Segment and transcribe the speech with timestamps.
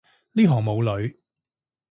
[0.33, 1.15] 呢行冇女